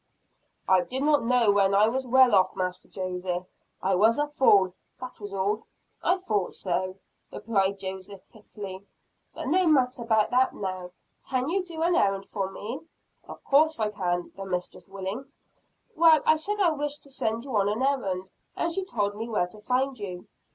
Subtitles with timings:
[0.67, 3.45] "I did not know when I was well off, Master Joseph.
[3.83, 5.67] I was a fool, that was all."
[6.01, 6.97] "I thought so,"
[7.31, 8.83] replied Master Joseph pithily.
[9.35, 10.89] "But no matter about that now
[11.27, 12.81] can you do an errand for me?"
[13.25, 15.31] "Of course I can the mistress willing."
[15.95, 19.29] "Well, I said I wished to send you on an errand, and she told me
[19.29, 20.27] where to find you."